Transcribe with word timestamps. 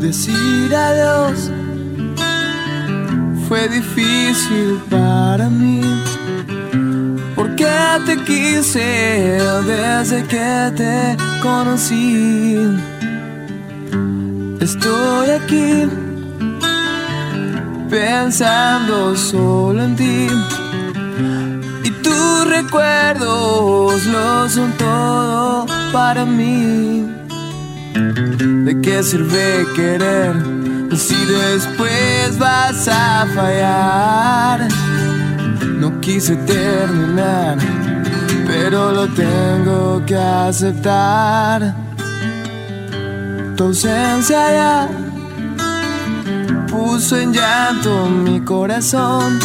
decir 0.00 0.74
adiós 0.74 1.50
fue 3.48 3.66
difícil 3.68 4.78
para 4.90 5.48
mí. 5.48 5.80
Porque 7.34 7.66
te 8.04 8.16
quise 8.24 9.38
desde 9.66 10.22
que 10.24 10.72
te 10.76 11.16
conocí. 11.42 12.58
Estoy 14.60 15.30
aquí 15.30 15.88
pensando 17.88 19.16
solo 19.16 19.82
en 19.82 19.96
ti. 19.96 20.28
Y 21.84 21.90
tus 22.02 22.48
recuerdos 22.48 24.04
lo 24.06 24.48
son 24.48 24.72
todo 24.72 25.66
para 25.90 26.26
mí. 26.26 27.06
¿De 28.98 29.04
qué 29.04 29.10
sirve 29.10 29.66
querer 29.76 30.34
si 30.96 31.14
después 31.26 32.36
vas 32.36 32.88
a 32.88 33.28
fallar? 33.32 34.66
No 35.78 36.00
quise 36.00 36.34
terminar, 36.34 37.58
pero 38.44 38.90
lo 38.90 39.06
tengo 39.06 40.02
que 40.04 40.16
aceptar. 40.16 41.76
Tu 43.56 43.64
ausencia 43.64 44.52
ya 44.52 44.88
puso 46.66 47.18
en 47.18 47.32
llanto 47.32 48.06
mi 48.06 48.40
corazón 48.40 49.38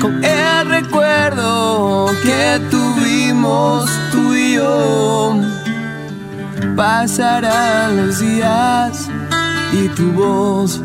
con 0.00 0.24
el 0.24 0.66
recuerdo 0.66 2.06
que 2.22 2.58
tuvimos 2.70 3.86
tú 4.10 4.34
y 4.34 4.54
yo. 4.54 5.53
Pasarán 6.76 7.96
los 7.96 8.18
días 8.18 9.08
y 9.72 9.88
tu 9.88 10.10
voz 10.12 10.80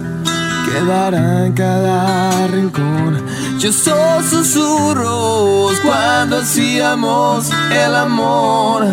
quedará 0.69 1.47
en 1.47 1.53
cada 1.53 2.47
rincón. 2.47 3.25
Yo 3.57 3.71
soy 3.71 4.23
susurros 4.23 5.79
cuando 5.79 6.37
hacíamos 6.37 7.49
el 7.71 7.95
amor. 7.95 8.85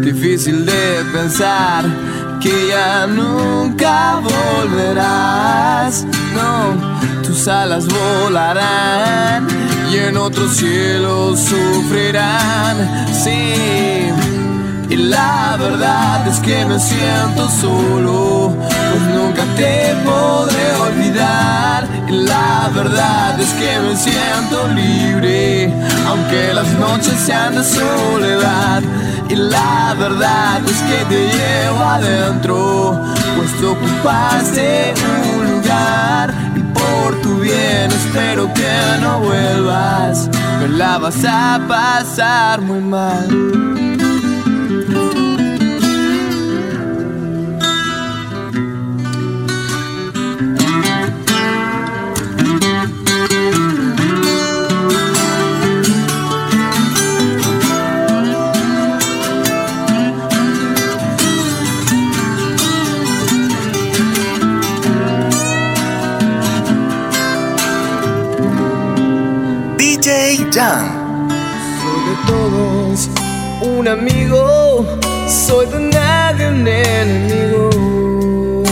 Difícil 0.00 0.64
de 0.64 1.04
pensar 1.12 1.84
que 2.40 2.68
ya 2.68 3.06
nunca 3.06 4.20
volverás. 4.22 6.06
No, 6.34 7.22
tus 7.22 7.46
alas 7.48 7.86
volarán 7.86 9.46
y 9.92 9.96
en 9.98 10.16
otro 10.16 10.48
cielo 10.48 11.36
sufrirán. 11.36 13.06
Sí. 13.12 14.03
Y 14.94 14.96
la 14.96 15.56
verdad 15.58 16.24
es 16.28 16.38
que 16.38 16.64
me 16.66 16.78
siento 16.78 17.48
solo, 17.48 18.52
pues 18.56 19.02
nunca 19.12 19.42
te 19.56 19.92
podré 20.04 20.72
olvidar. 20.86 21.88
Y 22.08 22.12
la 22.12 22.70
verdad 22.72 23.40
es 23.40 23.52
que 23.54 23.80
me 23.80 23.96
siento 23.96 24.68
libre, 24.68 25.74
aunque 26.06 26.54
las 26.54 26.68
noches 26.74 27.14
sean 27.18 27.56
de 27.56 27.64
soledad. 27.64 28.84
Y 29.28 29.34
la 29.34 29.96
verdad 29.98 30.60
es 30.64 30.80
que 30.82 31.04
te 31.06 31.26
llevo 31.26 31.82
adentro, 31.82 33.00
pues 33.36 33.50
tú 33.58 33.72
ocupaste 33.72 34.94
un 35.36 35.56
lugar. 35.56 36.32
Y 36.54 36.60
por 36.72 37.20
tu 37.20 37.40
bien 37.40 37.90
espero 37.90 38.48
que 38.54 39.00
no 39.00 39.18
vuelvas, 39.18 40.30
me 40.60 40.68
la 40.68 40.98
vas 40.98 41.24
a 41.24 41.60
pasar 41.66 42.60
muy 42.60 42.78
mal. 42.78 43.83
Un 73.84 73.88
amigo, 73.88 74.86
soy 75.28 75.66
de 75.66 75.78
nadie 75.78 76.48
un 76.48 76.66
enemigo. 76.66 78.62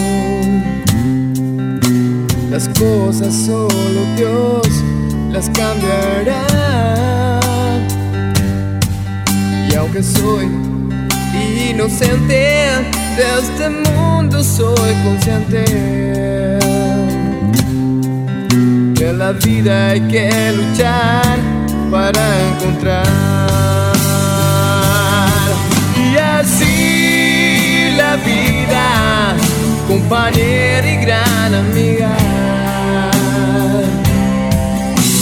Las 2.50 2.66
cosas 2.68 3.34
solo 3.34 4.00
Dios 4.16 4.66
las 5.30 5.50
cambiará. 5.50 7.40
Y 9.68 9.74
aunque 9.74 10.02
soy 10.02 10.48
inocente, 11.70 12.70
de 13.16 13.24
este 13.38 13.68
mundo 13.68 14.42
soy 14.42 14.94
consciente. 15.04 15.64
Que 18.94 19.10
en 19.10 19.18
la 19.18 19.32
vida 19.32 19.90
hay 19.90 20.00
que 20.08 20.52
luchar 20.56 21.38
para 21.90 22.22
encontrar. 22.48 23.71
La 28.12 28.18
vida, 28.24 29.36
compañera 29.88 30.86
y 30.86 30.96
gran 30.96 31.54
amiga, 31.54 32.10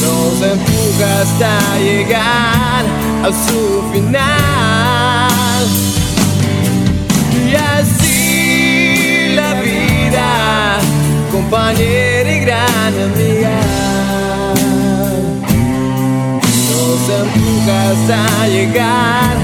nos 0.03 0.35
empuja 0.55 1.09
hasta 1.23 1.53
llegar 1.79 2.85
a 3.27 3.31
su 3.47 3.63
final. 3.93 5.67
Y 7.33 7.55
así 7.55 9.35
la 9.37 9.51
vida, 9.61 10.79
compañera 11.31 12.31
y 12.37 12.41
gran 12.41 12.95
amiga. 13.09 13.57
empujas 17.11 18.11
a 18.11 18.47
llegar 18.47 19.37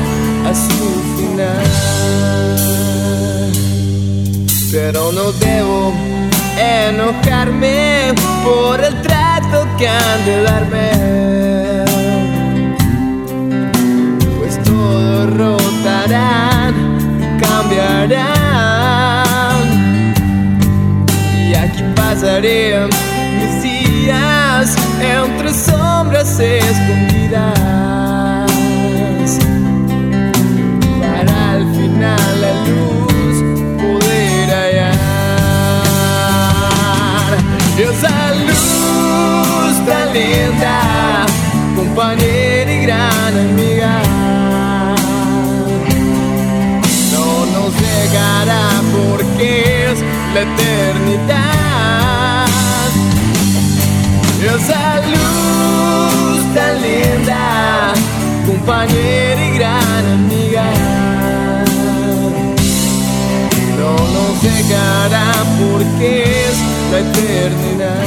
a 0.45 0.55
su 0.55 0.87
final. 1.17 2.86
Pero 4.79 5.11
no 5.11 5.33
debo 5.33 5.91
enojarme 6.59 8.13
por 8.45 8.85
el 8.85 9.01
trato 9.01 9.67
que 9.79 9.89
han 9.89 10.25
de 10.27 10.43
darme. 10.43 11.56
La 50.37 50.43
eternidad 50.43 51.57
esa 54.55 55.01
luz 55.13 56.55
tan 56.55 56.75
linda, 56.83 57.95
compañera 58.47 59.41
y 59.47 59.51
gran 59.59 60.05
amiga. 60.19 60.67
No 63.79 63.93
nos 64.15 64.43
dejará 64.43 65.33
porque 65.59 66.09
es 66.49 66.57
la 66.93 66.99
eternidad. 67.07 68.05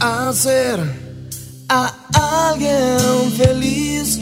Hacer 0.00 0.78
a 1.68 1.94
alguien 2.50 3.32
feliz 3.36 4.18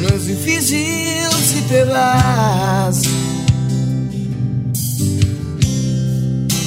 no 0.00 0.08
es 0.08 0.26
difícil 0.26 1.11
si 1.62 1.68
te 1.68 1.84
vas. 1.84 3.02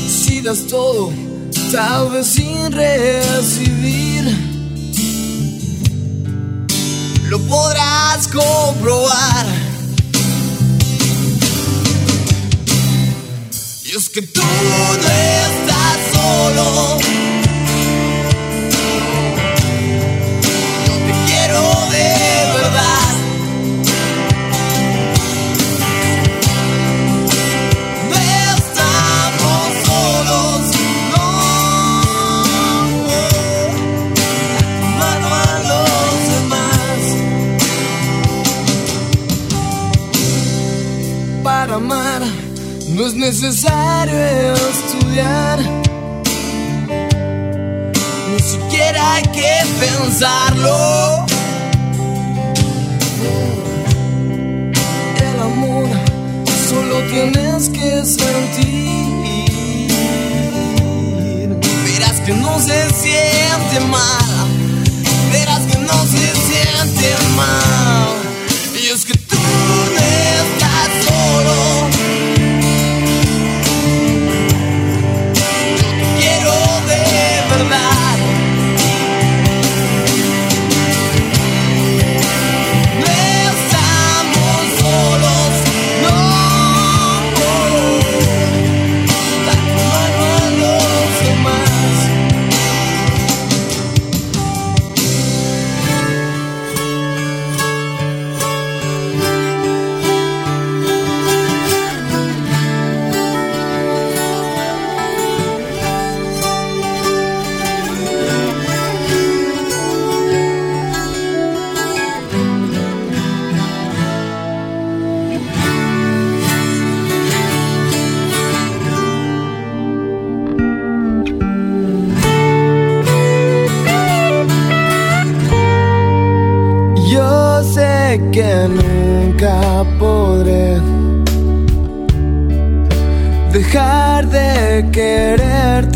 Si 0.08 0.42
das 0.42 0.68
todo, 0.68 1.12
tal 1.72 2.12
vez 2.12 2.28
sin 2.28 2.72
recibir, 2.72 4.24
lo 7.30 7.40
podrás 7.40 8.28
comprobar. 8.28 9.46
Y 13.84 13.96
es 13.96 14.10
que 14.10 14.22
tú 14.22 14.42
no 14.42 14.98
no 42.96 43.06
es 43.06 43.14
necesario 43.14 44.54
estudiar. 44.54 45.60
Ni 48.32 48.40
siquiera 48.40 49.16
hay 49.16 49.24
que 49.24 49.52
pensarlo. 49.80 51.26
El 55.20 55.40
amor 55.42 55.90
solo 56.70 57.02
tienes 57.12 57.70
que 57.70 58.06
sentir. 58.06 58.78
Verás 61.84 62.22
que 62.22 62.34
no 62.34 62.60
se 62.60 62.90
siente 62.92 63.80
mal. 63.90 64.48
Verás 65.34 65.62
que 65.68 65.78
no 65.80 66.06
se 66.06 66.34
siente 66.48 67.16
mal. 67.36 67.85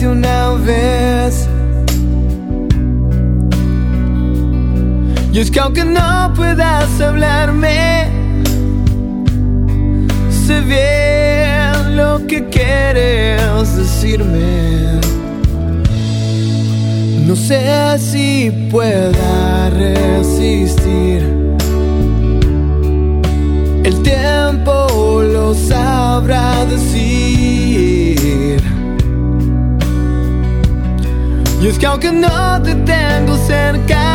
Una 0.07 0.51
vez. 0.51 1.47
Y 5.31 5.39
es 5.39 5.51
que 5.51 5.59
aunque 5.59 5.85
no 5.85 6.33
puedas 6.35 6.99
hablarme, 7.01 8.07
sé 10.29 10.61
bien 10.61 11.97
lo 11.97 12.25
que 12.27 12.45
quieres 12.49 13.75
decirme. 13.75 14.99
No 17.25 17.35
sé 17.35 17.99
si 17.99 18.51
pueda 18.71 19.69
resistir. 19.69 21.08
Que 31.79 31.85
aunque 31.85 32.11
no 32.11 32.61
te 32.61 32.75
tengo 32.75 33.37
cerca, 33.47 34.08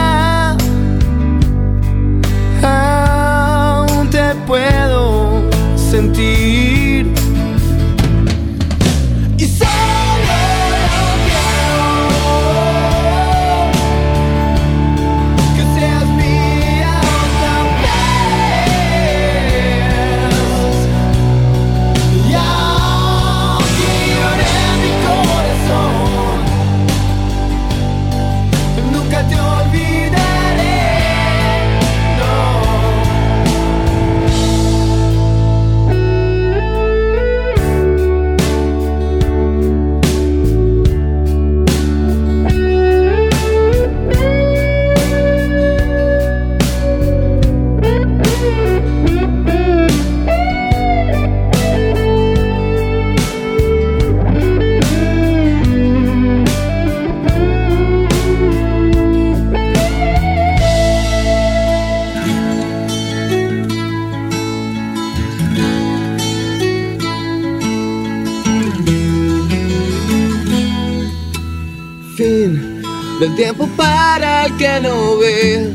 del 73.25 73.37
tiempo 73.37 73.66
para 73.75 74.45
el 74.45 74.57
que 74.59 74.81
no 74.83 75.16
ve, 75.16 75.73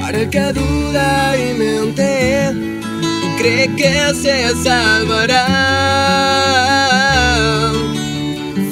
para 0.00 0.20
el 0.20 0.30
que 0.30 0.52
duda 0.54 1.36
y 1.36 1.52
mente 1.52 2.50
y 3.22 3.36
cree 3.38 3.76
que 3.76 4.14
se 4.14 4.54
salvará. 4.64 5.44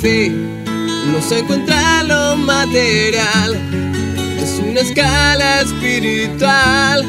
Fin, 0.01 0.65
no 1.13 1.21
se 1.21 1.41
encuentra 1.41 2.03
lo 2.05 2.37
material, 2.37 3.59
es 4.41 4.59
una 4.67 4.81
escala 4.81 5.61
espiritual 5.61 7.05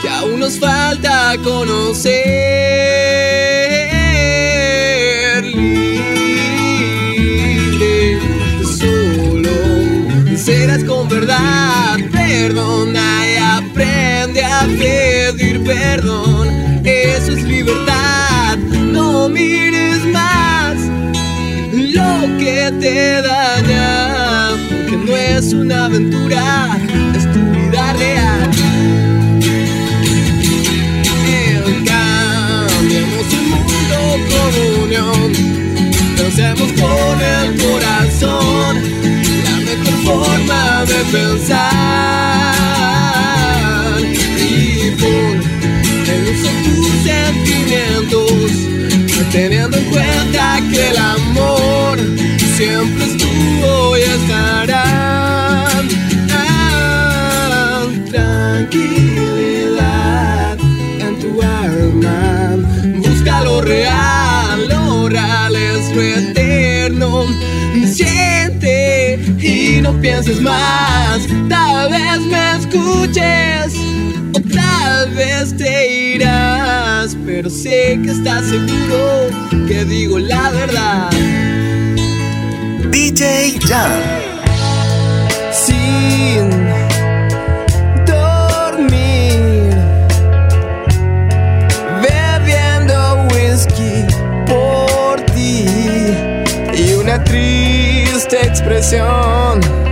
que 0.00 0.08
aún 0.08 0.38
nos 0.38 0.56
falta 0.60 1.34
conocer. 1.42 2.18
Con 36.80 37.20
el 37.20 37.56
corazón, 37.60 38.82
la 39.44 39.56
mejor 39.66 39.96
forma 40.04 40.84
de 40.84 41.00
pensar 41.12 41.67
que 77.96 78.10
estás 78.10 78.44
seguro 78.44 79.30
que 79.66 79.82
digo 79.86 80.18
la 80.18 80.50
verdad. 80.50 81.10
DJ 82.90 83.58
Jam. 83.66 83.90
Sin 85.50 86.50
dormir, 88.04 89.74
bebiendo 92.02 93.26
whisky 93.32 94.04
por 94.46 95.22
ti 95.32 95.64
y 96.74 96.92
una 96.92 97.24
triste 97.24 98.44
expresión 98.44 99.87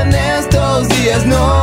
en 0.00 0.14
estos 0.14 0.88
días 0.88 1.24
no 1.26 1.55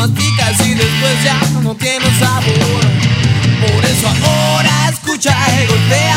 masticas 0.00 0.66
y 0.66 0.72
después 0.72 1.24
ya 1.24 1.38
no 1.60 1.74
tiene 1.74 2.06
sabor. 2.18 2.80
Por 3.60 3.84
eso 3.84 4.08
ahora 4.08 4.88
escucha 4.90 5.36
el 5.58 5.68
golpe. 5.68 6.09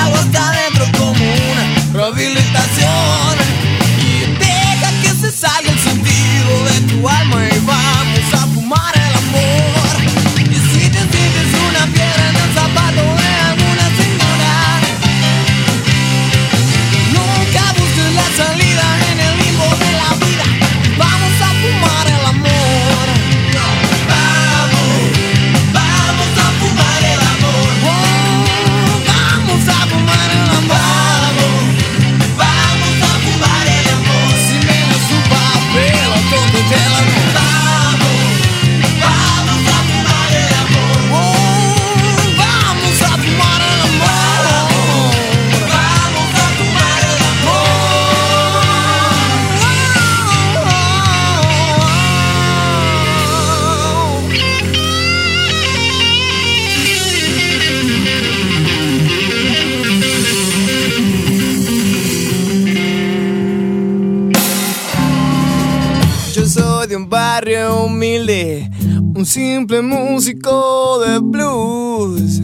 Barrio 67.35 67.85
humilde, 67.85 68.69
un 69.15 69.25
simple 69.25 69.81
músico 69.81 70.99
de 70.99 71.17
blues. 71.17 72.39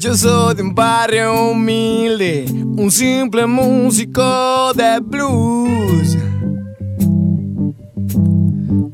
Yo 0.00 0.16
soy 0.16 0.56
de 0.56 0.62
un 0.62 0.74
barrio 0.74 1.52
humilde, 1.52 2.46
un 2.76 2.90
simple 2.90 3.46
músico 3.46 4.72
de 4.74 4.98
blues. 4.98 6.18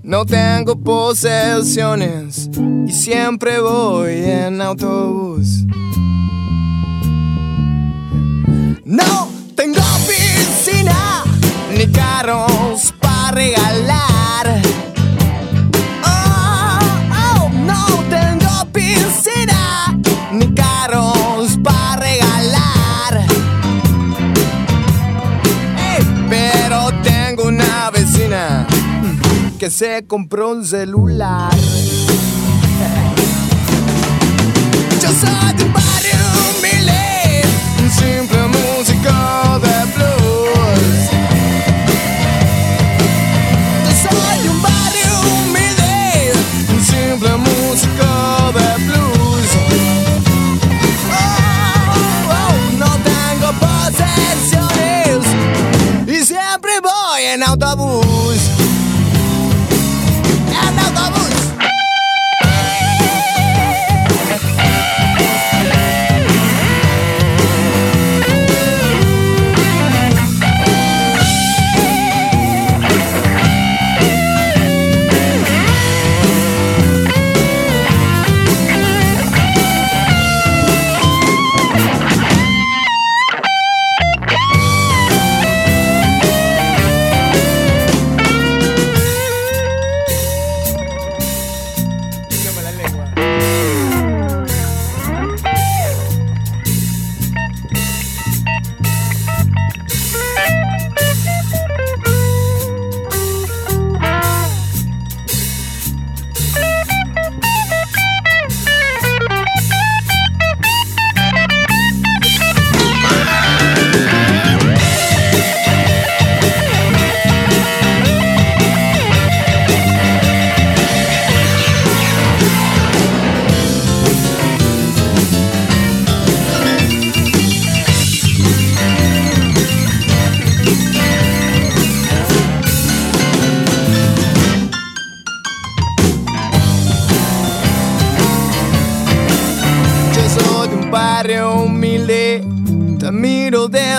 No 0.02 0.26
tengo 0.26 0.78
posesiones 0.78 2.50
y 2.86 2.92
siempre 2.92 3.58
voy 3.58 4.16
en 4.16 4.60
autobús. 4.60 5.64
No 8.84 9.28
tengo 9.56 9.80
piscina 10.06 11.24
ni 11.74 11.86
carros 11.90 12.47
que 29.68 29.74
se 29.74 30.07
compró 30.07 30.52
un 30.52 30.64
celular. 30.64 31.52
Yo 35.02 35.09
soy 35.09 35.52
de 35.57 35.64
un 35.64 35.72
barrio 35.74 36.16
humilde, 36.48 37.42
un 37.83 37.90
simple 37.90 38.40
músico 38.57 39.12
de 39.66 39.76
blues. 39.94 41.11
Yo 43.85 43.92
soy 44.04 44.37
de 44.42 44.48
un 44.48 44.61
barrio 44.62 45.12
humilde, 45.35 46.33
un 46.72 46.81
simple 46.83 47.33
músico 47.37 48.09
de 48.59 48.68
blues. 48.87 49.50
Oh, 51.12 51.26
oh, 52.40 52.54
no 52.78 52.90
tengo 53.12 53.48
posesiones 53.66 55.20
y 56.07 56.24
siempre 56.24 56.72
voy 56.81 57.22
en 57.35 57.42
autobús. 57.42 58.08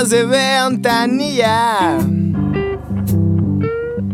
Desde 0.09 0.25
ventanilla. 0.25 1.99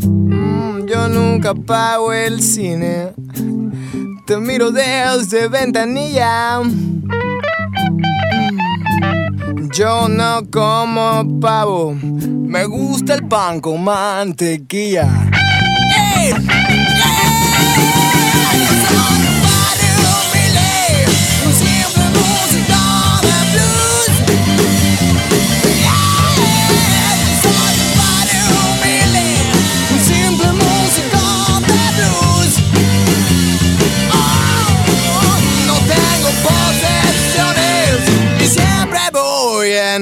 Mm, 0.04 0.86
yo 0.88 1.08
nunca 1.08 1.54
pago 1.56 2.12
el 2.12 2.42
cine, 2.42 3.14
te 4.26 4.36
miro 4.38 4.72
desde 4.72 5.48
ventanilla. 5.48 6.60
Mm, 6.60 7.06
Yo 9.72 10.10
no 10.10 10.42
como 10.52 11.40
pavo, 11.40 11.94
me 11.94 12.66
gusta 12.66 13.14
el 13.14 13.26
pan 13.28 13.62
con 13.62 13.82
mantequilla. 13.82 15.08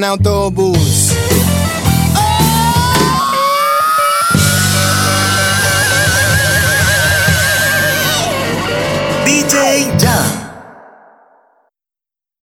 Tengo 0.01 0.51
posesiones 0.51 1.32